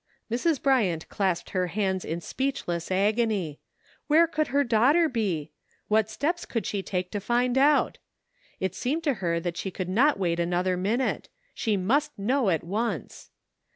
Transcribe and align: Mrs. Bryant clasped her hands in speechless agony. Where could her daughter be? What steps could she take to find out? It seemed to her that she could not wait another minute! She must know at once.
Mrs. 0.31 0.59
Bryant 0.59 1.07
clasped 1.09 1.51
her 1.51 1.67
hands 1.67 2.03
in 2.03 2.21
speechless 2.21 2.89
agony. 2.89 3.59
Where 4.07 4.25
could 4.25 4.47
her 4.47 4.63
daughter 4.63 5.07
be? 5.07 5.51
What 5.89 6.09
steps 6.09 6.43
could 6.43 6.65
she 6.65 6.81
take 6.81 7.11
to 7.11 7.19
find 7.19 7.55
out? 7.55 7.99
It 8.59 8.73
seemed 8.73 9.03
to 9.03 9.13
her 9.21 9.39
that 9.41 9.57
she 9.57 9.69
could 9.69 9.89
not 9.89 10.17
wait 10.17 10.39
another 10.39 10.75
minute! 10.75 11.29
She 11.53 11.77
must 11.77 12.17
know 12.17 12.49
at 12.49 12.63
once. 12.63 13.29